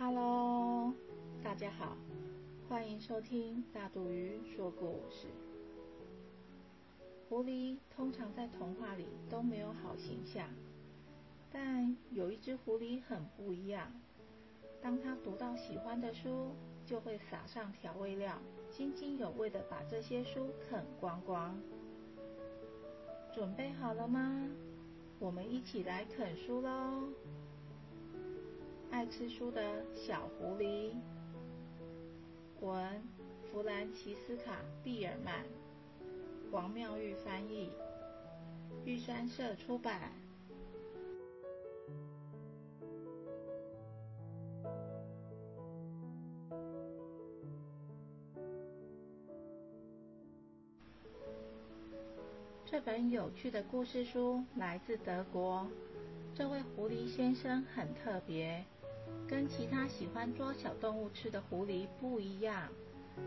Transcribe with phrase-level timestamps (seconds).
[0.00, 0.94] Hello，
[1.42, 1.96] 大家好，
[2.68, 5.26] 欢迎收听大肚鱼说故事。
[7.28, 10.50] 狐狸通常在童话里都没有好形象，
[11.50, 13.90] 但有一只狐狸很不一样。
[14.80, 16.52] 当他读到喜欢的书，
[16.86, 18.38] 就会撒上调味料，
[18.70, 21.60] 津津有味的把这些书啃光光。
[23.34, 24.48] 准备好了吗？
[25.18, 27.08] 我们一起来啃书喽！
[29.08, 30.92] 吃书的小狐狸，
[32.60, 33.02] 文
[33.50, 34.52] 弗兰奇斯卡·
[34.84, 35.44] 蒂尔曼，
[36.50, 37.70] 王妙玉翻译，
[38.84, 40.12] 玉山社出版。
[52.66, 55.66] 这本有趣的故事书来自德国。
[56.34, 58.62] 这位狐狸先生很特别。
[59.26, 62.68] 跟其他喜欢捉小动物吃的狐狸不一样，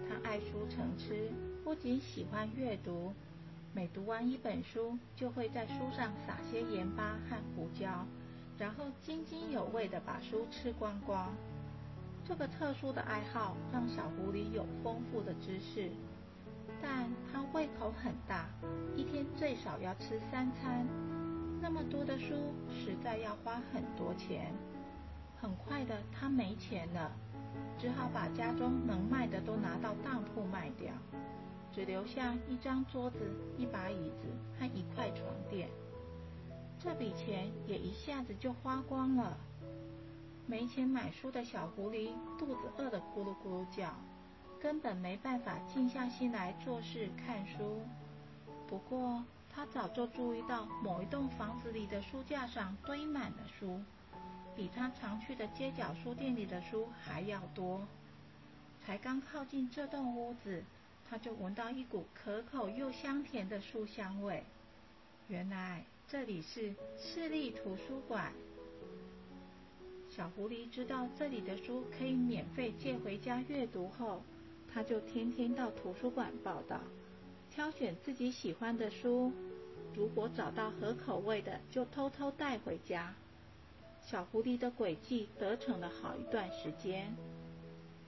[0.07, 1.29] 它爱书成痴，
[1.63, 3.13] 不仅喜欢阅读，
[3.73, 8.05] 每读完一本书，就会在书上撒些盐巴和胡椒，
[8.57, 11.31] 然后津津有味地把书吃光光。
[12.23, 15.89] 这个特殊的爱好让小狐狸有丰富的知识，
[16.81, 18.47] 但它胃口很大，
[18.95, 20.85] 一天最少要吃三餐，
[21.61, 24.53] 那么多的书实在要花很多钱。
[25.41, 27.11] 很快的，他没钱了，
[27.79, 30.93] 只好把家中能卖的都拿到当铺卖掉，
[31.73, 33.17] 只留下一张桌子、
[33.57, 34.27] 一把椅子
[34.59, 35.67] 和一块床垫。
[36.77, 39.35] 这笔钱也一下子就花光了。
[40.45, 43.95] 没钱买书的小狐狸肚子饿得咕噜咕噜叫，
[44.59, 47.81] 根本没办法静下心来做事看书。
[48.67, 53.81] 不过，他早就注意到某一栋房子里的书架上堆满了书。
[54.55, 57.87] 比他常去的街角书店里的书还要多。
[58.85, 60.63] 才刚靠近这栋屋子，
[61.09, 64.43] 他就闻到一股可口又香甜的书香味。
[65.27, 68.33] 原来这里是市立图书馆。
[70.09, 74.21] 小狐狸知道这里的书可以免费借回家阅读后，
[74.73, 76.81] 他就天天到图书馆报道，
[77.49, 79.31] 挑选自己喜欢的书。
[79.95, 83.13] 如果找到合口味的，就偷偷带回家。
[84.01, 87.15] 小狐狸的诡计得逞了好一段时间，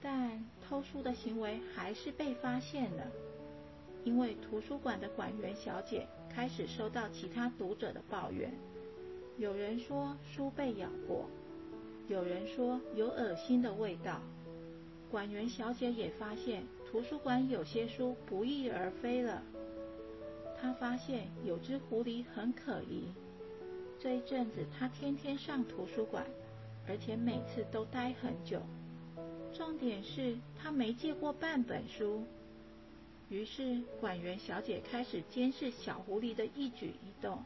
[0.02, 3.06] 但偷书的行为还是被发现了。
[4.04, 8.52] 因为图书馆的馆员小姐开始收到其他读者的抱怨，
[9.38, 11.24] 有人说书被咬过，
[12.06, 14.20] 有人说有恶心的味道。
[15.10, 19.42] 馆员小姐也发现图书馆有些书不翼而飞了。
[20.60, 23.04] 她发现有只狐狸很可疑。
[24.04, 26.26] 这一阵子，他天天上图书馆，
[26.86, 28.60] 而且每次都待很久。
[29.54, 32.22] 重点是他没借过半本书。
[33.30, 37.42] 于是，馆员小姐开始监视小狐狸的一举一动。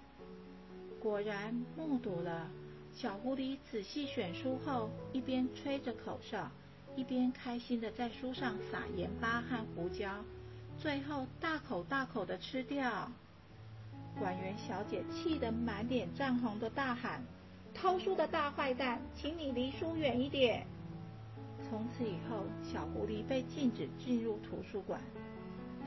[0.98, 2.50] 果然，目睹了
[2.92, 6.50] 小狐狸仔细选书后，一边吹着口哨，
[6.96, 10.24] 一边开心的在书上撒盐巴和胡椒，
[10.76, 13.12] 最后大口大口的吃掉。
[14.18, 17.22] 馆员小姐气得满脸涨红的大喊
[17.72, 20.66] ：“偷书的大坏蛋，请你离书远一点！”
[21.68, 25.00] 从此以后，小狐狸被禁止进入图书馆。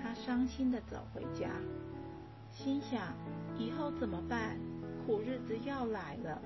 [0.02, 1.50] 他伤心的走回家，
[2.52, 3.14] 心想：
[3.58, 4.58] 以后怎么办？
[5.06, 6.42] 苦日子要来了。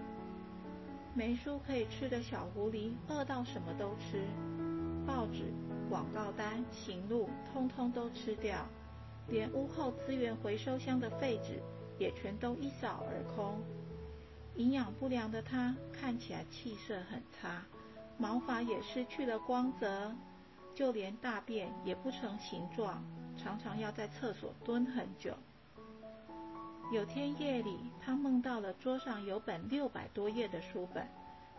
[1.14, 4.24] 没书可以吃的小狐狸，饿到什么都吃，
[5.06, 5.54] 报纸、
[5.90, 8.66] 广告单、行路，通通都吃掉，
[9.28, 11.62] 连屋后资源回收箱的废纸。
[11.98, 13.62] 也全都一扫而空。
[14.56, 17.62] 营养不良的它看起来气色很差，
[18.18, 20.16] 毛发也失去了光泽，
[20.74, 23.04] 就连大便也不成形状，
[23.38, 25.36] 常常要在厕所蹲很久。
[26.92, 31.06] 有天夜里，他梦到了桌上有本六百多页的书本，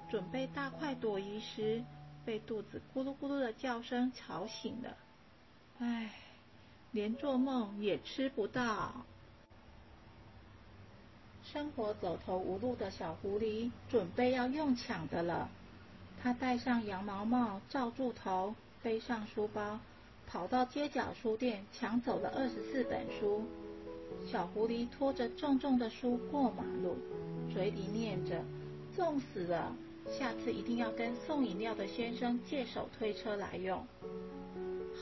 [0.09, 1.85] 准备大快朵颐时，
[2.25, 4.97] 被肚子咕噜咕噜的叫声吵醒了。
[5.79, 6.13] 唉，
[6.93, 9.05] 连做梦也吃不到。
[11.53, 15.49] 生活走投无路的小狐狸准备要用抢的了。
[16.21, 19.79] 他戴上羊毛帽罩住头，背上书包，
[20.27, 23.45] 跑到街角书店抢走了二十四本书。
[24.27, 26.97] 小狐狸拖着重重的书过马路，
[27.53, 28.43] 嘴里念着
[28.97, 29.73] ：“重死了，
[30.11, 33.87] 下次一定要跟送饮料的先生借手推车来用。”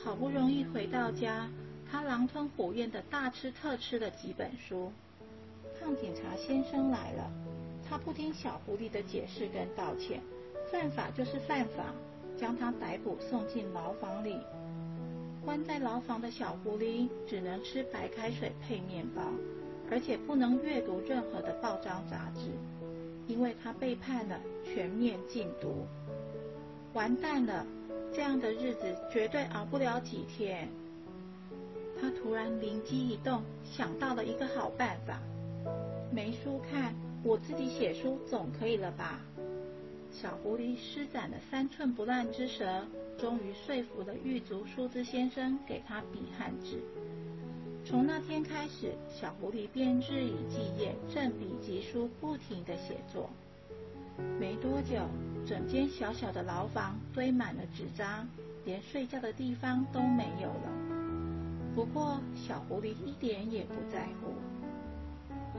[0.03, 1.49] 好不容易回到家，
[1.89, 4.91] 他狼吞虎咽的大吃特吃了几本书。
[5.85, 7.31] 胖警察先生来了，
[7.87, 10.19] 他不听小狐狸的解释跟道歉，
[10.71, 11.93] 犯法就是犯法，
[12.35, 14.35] 将他逮捕送进牢房里。
[15.45, 19.21] 关在牢房的小狐狸只能吃白开水配面包，
[19.91, 22.49] 而且不能阅读任何的报章杂志，
[23.27, 25.85] 因为他被判了全面禁毒。
[26.95, 27.63] 完蛋了，
[28.11, 30.67] 这样的日子绝对熬不了几天。
[32.01, 35.19] 他突然灵机一动，想到了一个好办法。
[36.11, 39.19] 没书看，我自己写书总可以了吧？
[40.11, 42.85] 小狐狸施展了三寸不烂之舌，
[43.17, 46.79] 终于说服了狱卒舒兹先生给他笔和纸。
[47.83, 53.29] 从那天开始，小狐狸便日以继夜，振笔疾书，不停的写作。
[54.39, 55.01] 没多久，
[55.45, 58.27] 整间小小的牢房堆满了纸张，
[58.63, 60.71] 连睡觉的地方都没有了。
[61.75, 64.33] 不过，小狐狸一点也不在乎。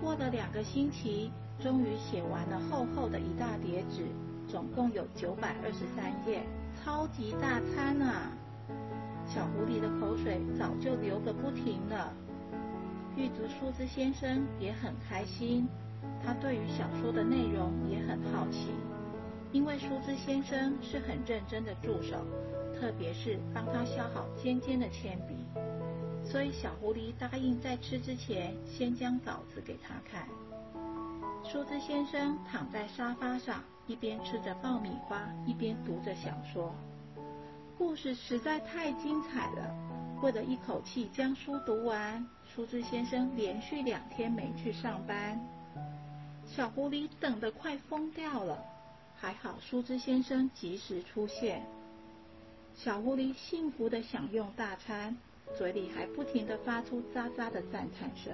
[0.01, 4.07] 过了两个星期，终于写完了厚厚的一大叠纸，
[4.49, 6.43] 总共有九百二十三页，
[6.83, 8.31] 超级大餐啊！
[9.27, 12.13] 小狐狸的口水早就流个不停了。
[13.17, 15.67] 狱卒舒兹先生也很开心，
[16.23, 18.69] 他对于小说的内容也很好奇，
[19.53, 22.17] 因为舒兹先生是很认真的助手，
[22.79, 25.35] 特别是帮他削好尖尖的铅笔。
[26.31, 30.29] 所以小狐狸答应在吃之前先将稿子给他看。
[31.45, 36.75] 舒兹先生躺在沙发上，一边吃着爆米花，一边读着小说。
[37.79, 39.75] 故事实在太精彩了，
[40.21, 45.41] 为了一口气将书读完，舒兹先生连续两天没去上班。
[46.45, 48.65] 小狐狸等得快疯掉了，
[49.15, 51.65] 还好舒兹先生及时出现。
[52.75, 55.17] 小狐狸幸福的享用大餐。
[55.55, 58.33] 嘴里还不停地发出喳喳的赞叹声。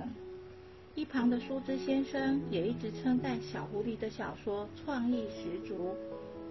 [0.95, 5.95] 一旁的舒兹先生也一直称赞小狐狸的小说创意十足，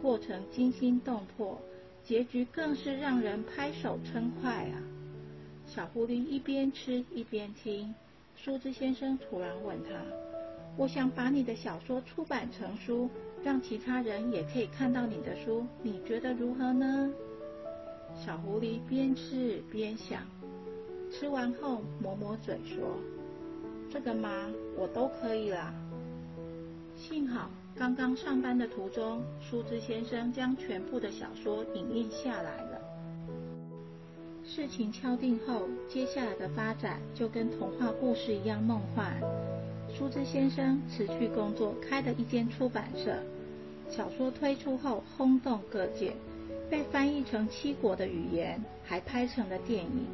[0.01, 1.61] 过程惊心动魄，
[2.03, 4.81] 结局更是让人拍手称快啊！
[5.67, 7.93] 小狐狸一边吃一边听。
[8.35, 9.89] 舒兹先生突然问他
[10.75, 13.07] ：“我想把你的小说出版成书，
[13.43, 17.13] 让其他人也可以看到你的书，你觉得如何呢？”
[18.25, 20.23] 小狐狸边吃边想。
[21.11, 22.97] 吃完后，抹抹嘴说
[23.91, 24.29] ：“这个嘛，
[24.77, 25.73] 我都可以啦。”
[26.95, 32.81] 幸好刚刚上班的途中，舒之先生将全部的小说影印下来了。
[34.43, 39.13] 事情敲定后，接下来的发展就跟童话故事一样梦幻。
[39.93, 43.17] 舒之先生辞去工作，开了一间出版社。
[43.89, 46.13] 小说推出后，轰动各界，
[46.69, 50.07] 被翻译成七国的语言，还拍成了电影。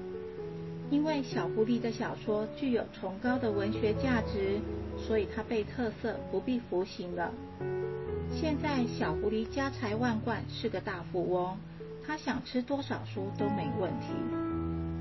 [0.89, 4.59] 因为小狐狸的小说具有崇高的文学价值，
[4.97, 7.31] 所以它被特色不必服刑了。
[8.31, 11.57] 现在小狐狸家财万贯，是个大富翁，
[12.05, 14.07] 他想吃多少书都没问题。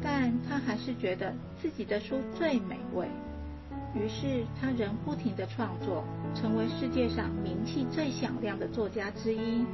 [0.02, 3.08] 但他还是觉得自己的书最美味，
[3.94, 6.04] 于是他仍不停地创作，
[6.34, 9.64] 成为世界上名气最响亮的作家之一。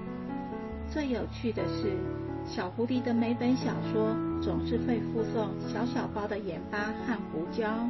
[0.92, 1.96] 最有趣的是。
[2.44, 7.88] 小狐狸的每本小说总是会附送小小包的盐巴和胡椒。